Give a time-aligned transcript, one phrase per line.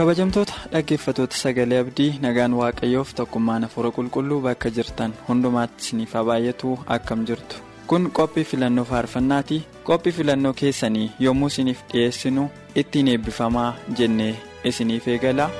[0.00, 7.24] Kabajamtoota dhaggeeffatoota sagalee abdii nagaan waaqayyoof tokkummaan hafuura qulqulluu bakka jirtan hundumaatti isiniif baay'atu akkam
[7.30, 7.60] jirtu
[7.92, 12.46] kun qophii filannoo faarfannaati qophii filannoo keessanii yommuu isiniif dhiyeessinu
[12.84, 13.68] ittiin eebbifamaa
[14.00, 14.32] jennee
[14.72, 15.50] isiniif eegala.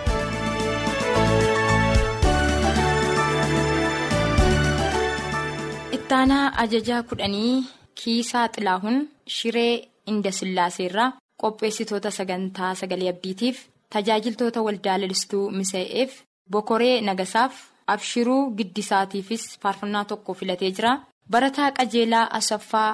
[5.97, 7.55] ittaanaa ajajaa kudhanii
[8.03, 8.99] kiisaa xilaahun
[9.37, 9.73] shiree
[10.13, 11.11] indasillaaseerraa
[11.43, 13.59] qopheessitoota sagantaa sagalee abdiitiif.
[13.95, 16.13] Tajaajiltoota waldaa lalistuu misa'eef
[16.53, 17.55] bokoree nagasaaf
[17.95, 20.93] abshiruu giddisaatiifis faarfannaa tokko filatee jira
[21.35, 22.91] barataa qajeelaa asaffaa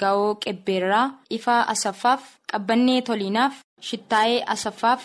[0.00, 1.06] ga'oo qebbeerraa
[1.38, 3.54] ifaa asaffaaf qabbannee toliinaaf
[3.90, 5.02] shittaayee asaffaaf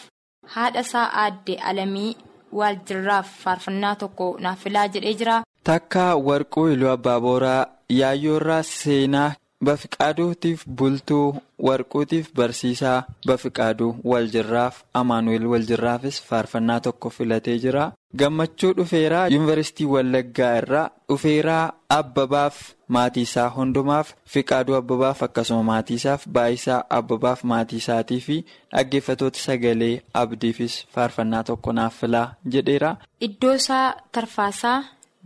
[0.56, 2.16] haadha isaa aadde alamii
[2.60, 5.38] waaljirraaf faarfannaa tokko naaf filaa jedhee jira.
[5.70, 7.62] takka warquu iluu abbaaboraa
[8.00, 9.32] yaayyoorraa seenaa.
[9.68, 11.36] Bafiqaaduutiif bultuu
[11.68, 17.86] warquutiif barsiisaa bafiqaaduu waljirraaf amaanu'eel waljirraafis faarfannaa tokko filatee jira
[18.22, 21.64] gammachuu dhufeeraa yuunivarsiitii wallaggaa irraa dhufeeraa
[22.00, 22.58] abbabaaf
[22.98, 28.38] maatiisaa hundumaaf fiqaaduu abbabaaf akkasuma maatiisaaf baayisaa abbabaaf maatiisaatii fi
[28.76, 32.96] dhaggeeffatoota sagalee abdiifis faarfannaa tokko naaf filaa jedheera.
[33.28, 34.78] iddoosaa tarfaasaa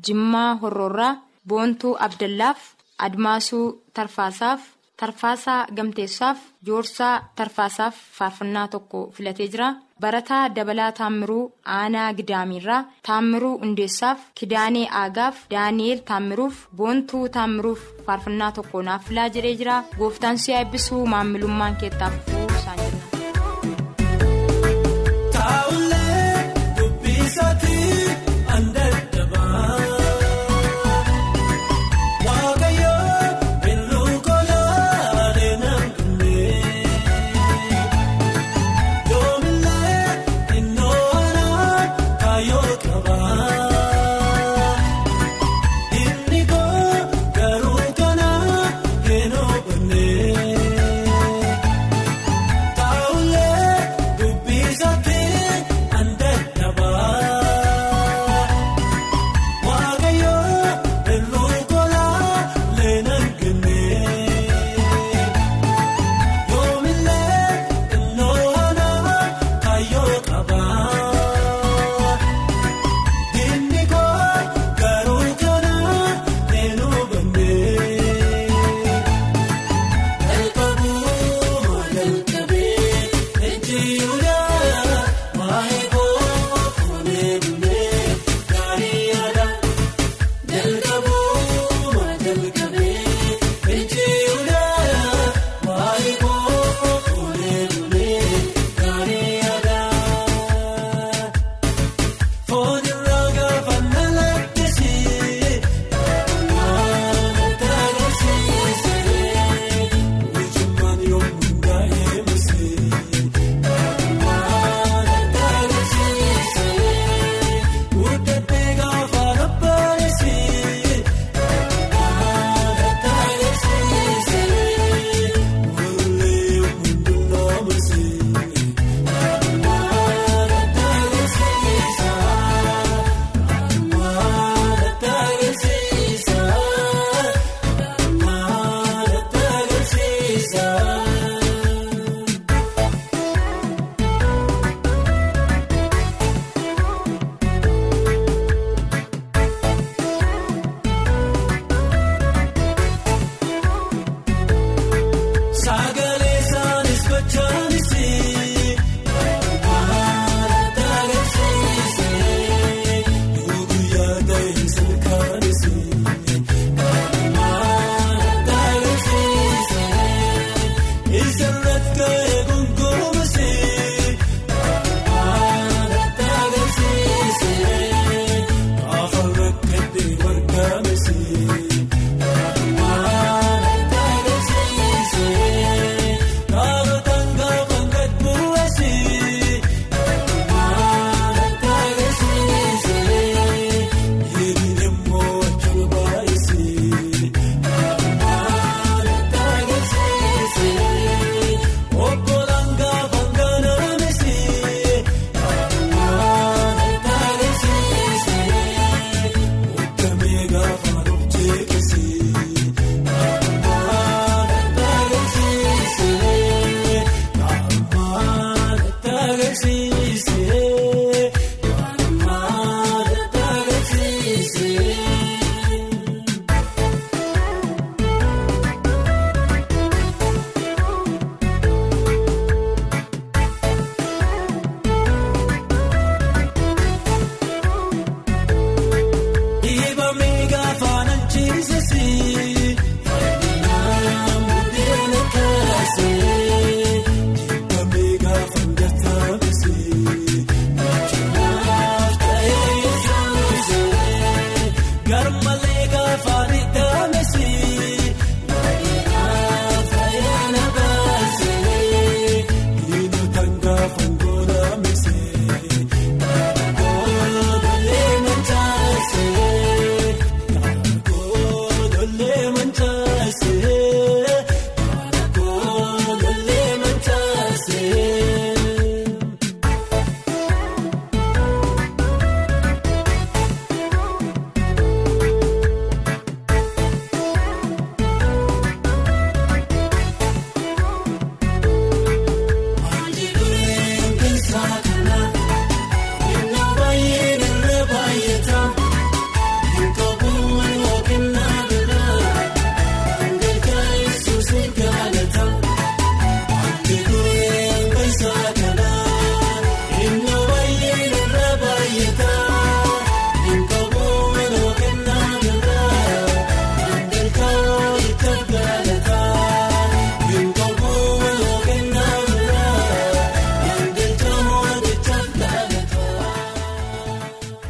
[0.08, 1.14] jimmaa horroorraa
[1.48, 2.58] boontuu abdallaaf.
[3.06, 3.66] Admaasuu
[3.97, 4.62] tarfaasaaf
[5.02, 6.38] tarfaasaa gamteessaaf
[6.68, 9.68] joorsaa tarfaasaaf faarfannaa tokko filatee jira
[10.06, 11.44] barataa dabalaa taammiruu
[11.75, 19.56] aanaa gidaamiirraa taammiruu hundeessaaf kidaanee aagaaf daani'eel taammiruuf boontuu taammiruuf faarfannaa tokko naaf filaa jedhee
[19.62, 23.17] jira gooftaan si'a eebbisuu maammilummaan keettaaf fufuu isaan jenna.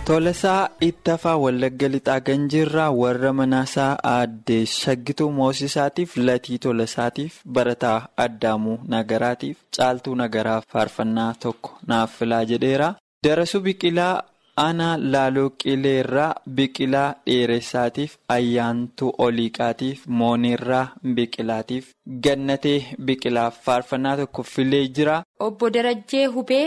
[0.07, 9.57] Tolasaa Ittafaa Wallagga Lixaa Ganjiirraa warra manaasaa aadde Shaggituu Moosisaatiif Latii Tolasaatiif Barataa Addaamuu Nagaraatiif
[9.77, 12.89] Caaltuu Nagaraa faarfannaa tokko naaf filaa jedheera.
[13.27, 14.23] Darasuu Biqilaa
[14.65, 16.31] Aanaa Laaloo Qileerraa
[16.61, 20.87] Biqilaa Dheeressaatiif Ayyaantuu Oliiqaatiif Mooniirraa
[21.19, 21.91] Biqilaatiif
[22.23, 25.21] Gannatee Biqilaaf faarfannaa tokko filee jira.
[25.39, 26.65] Obbo Darajjee Hubee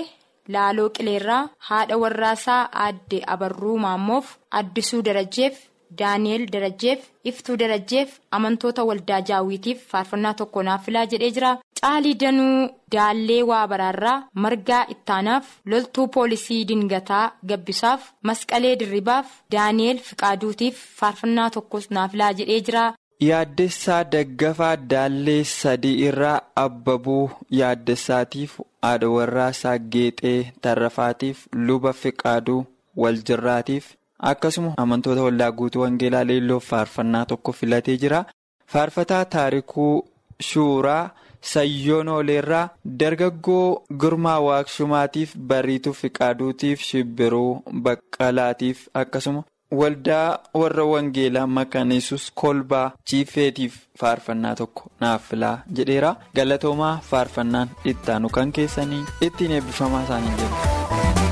[0.54, 5.58] Laaloo Qileerraa haadha warraasaa aadde Abarruu Maammoof Addisuu Darajjeef
[5.98, 7.00] Daani'eel Darajjeef
[7.30, 11.50] Iftuu Darajjeef amantoota waldaa jaawwiitiif faarfannaa tokko naaf filaa jedhee jira.
[11.80, 14.14] Caalii Danuu Daallee waa baraarraa
[14.44, 22.60] margaa ittaanaaf loltuu poolisii dingataa gabbisaaf masqalee dirribaaf Daani'eel Fiqaaduutiif faarfannaa tokkos naaf filaa jedhee
[22.68, 22.84] jira.
[23.24, 28.54] Yaaddessaa Daggafaa Daallee sadii irraa Abbabuu Yaaddessaatiif
[28.86, 32.64] haadha warraasaa Geexee Tarrafaatiif luba Fiqaaduu
[33.04, 33.90] Waljirraatiif
[34.30, 38.24] akkasuma amantoota waldaa guutuu Wangeelaa Leelloof faarfannaa tokko filatee jira.
[38.66, 40.08] Faarfataa Taarikuu
[40.48, 41.10] Shuuraa
[41.52, 42.68] Sayyoon Ooleerraa
[43.04, 49.44] dargaggoo Girmaa Waaqshumaatiif Bariituu Fiqaaduutiif Shibbiruu Baqqalaatiif akkasuma.
[49.70, 56.14] Waldaa warra Wangeelaa Makaneessus Kolbaa Chiifeetiif faarfannaa tokko naaf filaa jedheera.
[56.34, 61.29] Galatoomaa faarfannaan ittaanu kan keessanii ittiin eebbifamaa isaanii jedhu.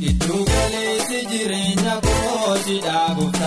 [0.00, 3.37] Giddu galeessi jireenya kooti dhaabuuf.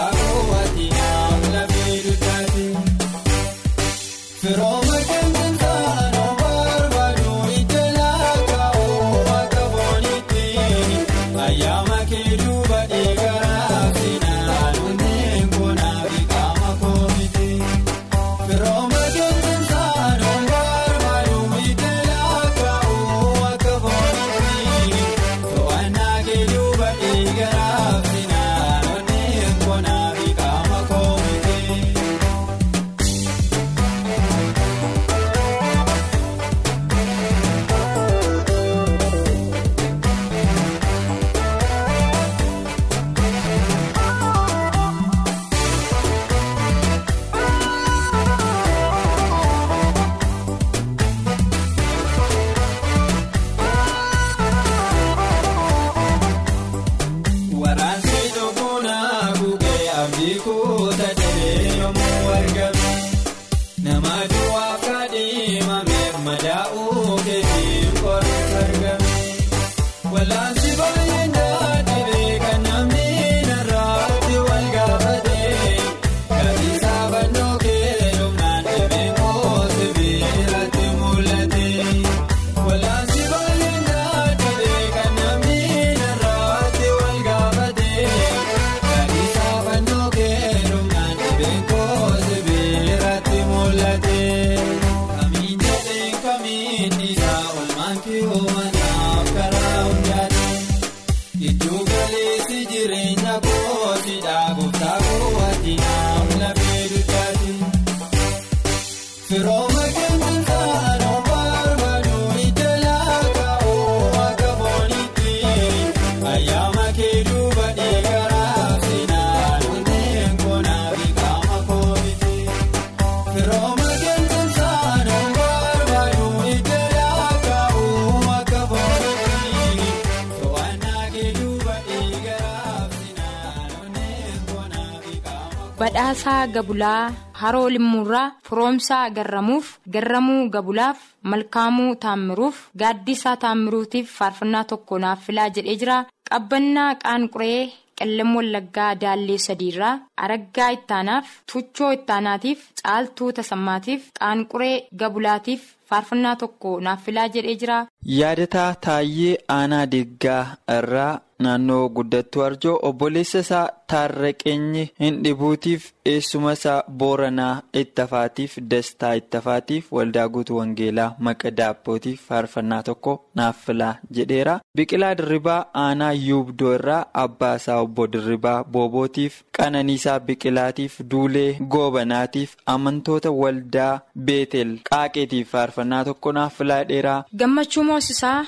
[136.12, 145.24] Badhaasaa Gabulaa Haroo Limmuurraa Firoomsaa Garramuuf Garramuu Gabulaaf Malkaamuu Taammiruuf Gaaddisaa Taammiruutiif faarfannaa tokko naaf
[145.28, 146.04] filaa jedhee jira.
[146.30, 149.96] Qabbannaa Qaanquree Qellem Wallaggaa Daallee Sadiirraa
[150.28, 157.86] Araggaa Ittaanaaf Tuchoo Ittaanaatiif Caaltuu Tasammaatiif Qaanquree Gabulaatiif faarfannaa tokko naaf filaa jedhee jira.
[158.20, 160.46] Yaadataa Taayyee Aanaa Deeggaa
[160.78, 169.92] irraa naannoo guddattuu arjoo obboleessa isaa taarraqeenyi hin dhibuutiif eessuma isaa booranaa ittafaatiif dastaa ittafaatiif
[169.98, 174.56] waldaa guutuu wangeelaa maqa daabbootiif faarfannaa tokko naaf filaa jedheera.
[174.78, 183.32] Biqilaa dirribaa aanaa yuubdoo irraa abbaa isaa obbo dirribaa boobootiif qananiisaa biqilaatiif duulee goobanaatiif amantoota
[183.42, 183.94] waldaa
[184.30, 187.24] beetel qaaqeetiif faarfannaa tokko naaf filaa dheeraa.
[187.40, 188.40] Gammachuu moosisaa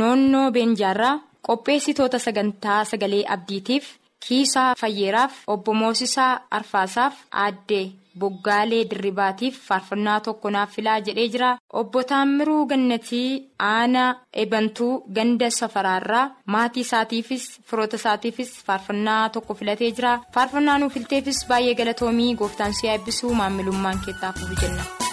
[0.00, 1.14] noonnoo beenjaarraa
[1.48, 3.84] qopheessitoota sagantaa sagalee abdiitiif
[4.28, 7.84] kiisaa fayyeeraaf obbo moosisaa arfaasaaf aaddee
[8.22, 11.48] boggaalee dirribaatiif faarfannaa tokko naaf filaa jedhee jira
[11.80, 13.28] obbo taammiruu gannatii
[13.70, 14.08] aanaa
[14.44, 16.24] ebantuu ganda safaraarraa
[16.56, 22.88] maatii isaatiifis firoota isaatiifis faarfannaa tokko filatee jira faarfannaa nuuf filteefis baay'ee galatoomii gooftaan si
[22.94, 25.03] eebbisuu maamilummaan keettaafuuf jenna.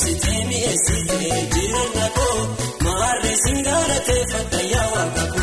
[0.00, 2.38] Sitee mi'eessitee jireenya koo
[2.84, 5.39] maarree singaara ta'e fakkaayaa waan qabu.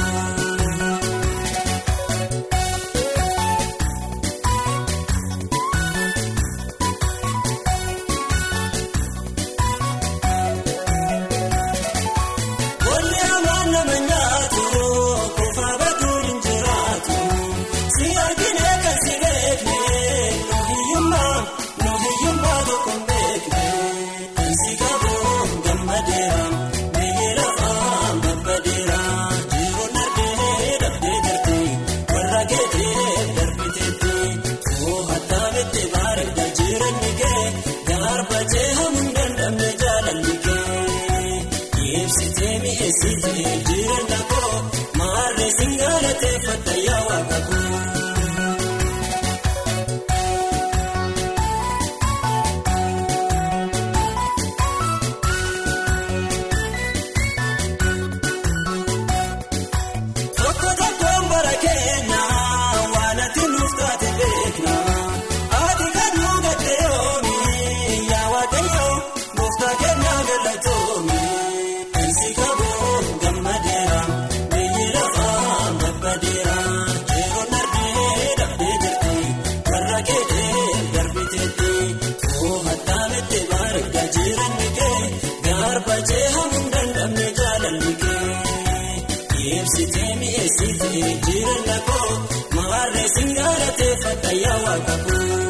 [91.25, 92.11] Jireenya koo
[92.55, 95.46] maarree singaalatee fayyaa waaqa koo.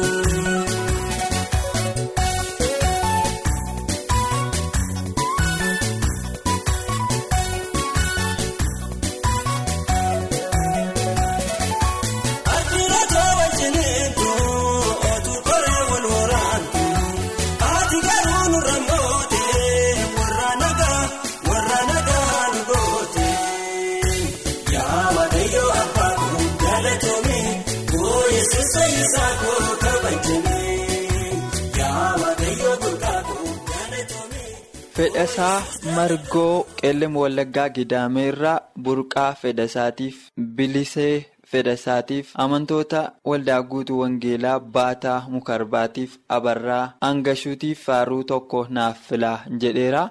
[34.98, 35.62] Fedhasaa
[35.96, 38.54] margoo qeellam wallaggaa gidaameerraa
[38.86, 40.16] burqaa fedhasaatiif
[40.60, 41.12] bilisee
[41.52, 50.02] fedhasaatiif amantoota waldaa guutuu wangeelaa baataa mukarbaatiif abarraa hangashuutiif faaruu tokko naaf filaa jedheera.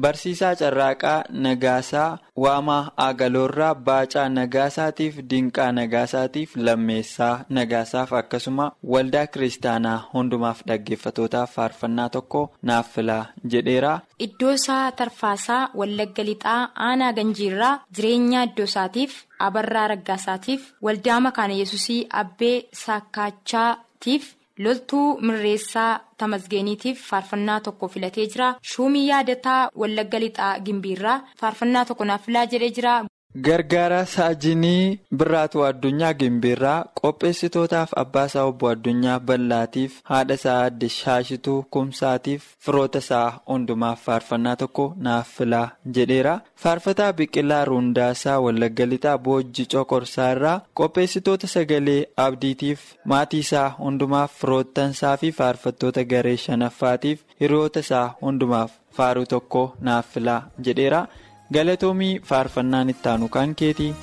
[0.00, 10.60] Barsiisaa Carraaqaa Nagaasaa Waamaa Agaloorraa Baacaa Nagaasaatiif Dinqaa Nagaasaatiif Lammeessaa Nagaasaaf akkasuma waldaa kiristaanaa hundumaaf
[10.68, 13.94] dhaggeeffatootaaf faarfannaa tokko naaf filaa jedheera.
[14.18, 19.16] Iddoo isaa Tarfaasaa Wallagga Lixaa Aanaa Ganjiirraa jireenyaa iddoo isaatiif
[19.48, 28.54] Abarraa Raggaasaatiif waldaa Makaana Yesusii Abbee Saakkachaatiif loltuu mirreessaa Tamasgeeniitiif faarfannaa tokko filatee jira.
[28.72, 32.94] Shuumii yaadataa Wallagga Lixaa Gimbiirraa faarfannaa tokko naaf filaa jedhee jira.
[33.44, 42.46] Gargaara Saajinii Birraatu Addunyaa Gimbiirraa qopheessitootaaf abbaasaa obbo Addunyaa Ballaatiif haadha isaa adde Shaashituu Kumsaatiif
[42.68, 45.68] firoota isaa hundumaaf faarfannaa tokko naaf filaa
[45.98, 46.40] jedheera.
[46.62, 55.16] Faarfataa Biqilaa Ruundaasaa Wallagga Lixaa Boojji Coqorsaa irraa qopheessitoota sagalee abdiitiif maatii isaa hundumaaf firoottansaa
[55.16, 61.06] fi faarfattoota garee shanaffaatiif hiriyoota isaa hundumaaf faaruu tokko naaf filaa jedheera.
[61.52, 63.94] Galatoomii faarfannaan ittaanu kan keetii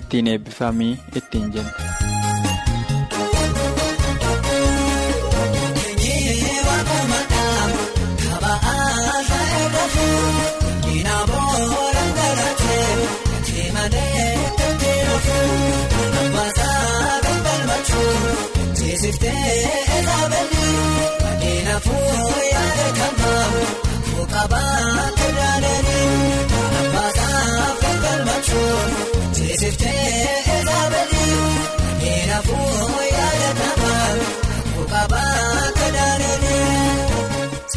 [0.00, 1.72] ittiin eebbifamii ittiin jenna.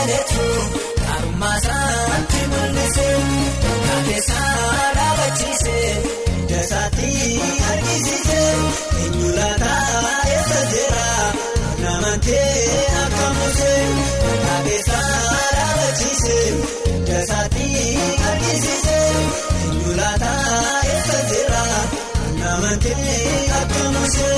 [0.02, 0.46] Laphee salaaleetu
[1.08, 3.06] harmaasaatti mul'ise
[3.84, 5.76] kaafesaa dhaabachiise
[6.50, 7.10] dasaatti
[7.72, 8.40] argisiise
[9.02, 11.06] eenyulaataa eessa jira
[11.82, 12.48] namantee
[13.02, 13.72] akka muuse
[14.44, 15.12] kaafesaa
[15.56, 16.38] dhaabachiise
[17.10, 17.68] dasaatti
[18.32, 18.98] argisiise
[19.62, 20.60] eenyulaataa
[20.92, 21.64] eessa jira
[22.40, 23.20] namantee
[23.60, 24.30] akka muuse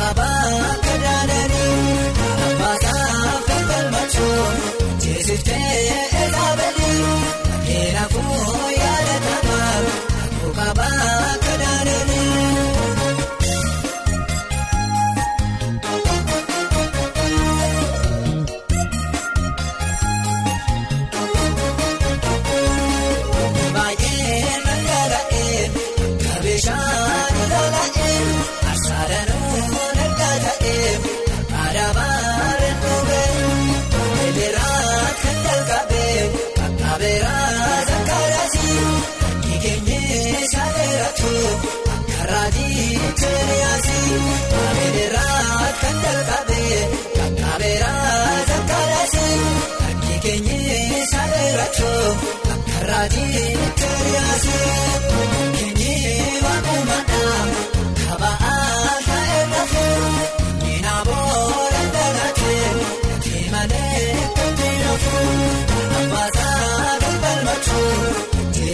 [0.00, 2.04] kabaa kadhaadhanii
[2.48, 4.56] abbaa saafee galmachuun
[5.06, 5.99] jeesiftee.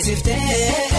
[0.06, 0.95] beeksifte.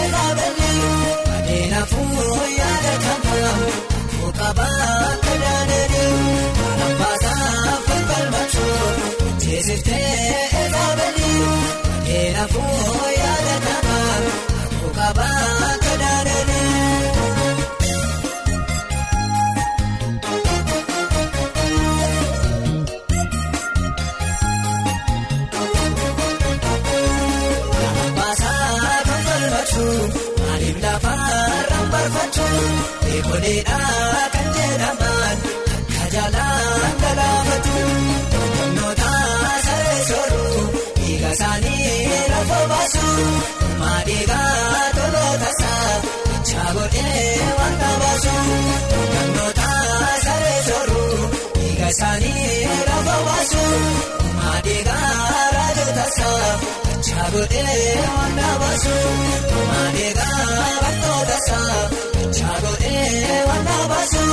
[57.38, 60.46] godhee eh, eh, wanta baasu eh, kumaan eegaa
[60.82, 61.82] bakkoota isaa
[62.14, 64.24] Bichaa godhee wanta baasu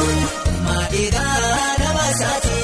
[0.45, 2.55] kumaan eegaa nama isaati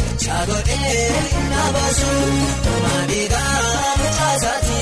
[0.00, 0.96] Bichaa godhee
[1.34, 2.10] wanta baasu
[2.64, 3.52] kumaan eegaa
[4.00, 4.78] mucaa isaati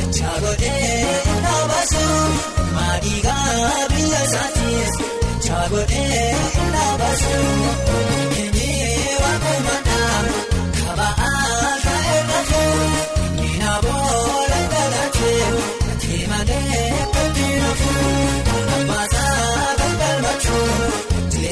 [0.00, 2.04] Bichaa godhee wanta baasu
[2.56, 4.68] kumaan eegaa biyya isaati
[5.22, 8.37] Bichaa godhee wanta baasu.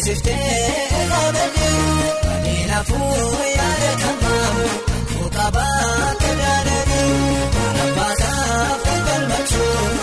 [0.06, 3.22] Siftee dhaabanii ani lafuu
[3.56, 4.66] yaada kamaamu
[5.12, 9.98] fuuqabaa akka daadanii baasaa fi galmachuun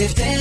[0.00, 0.39] siftee.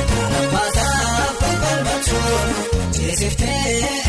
[0.53, 4.00] baasaaf balbalchuun siftee.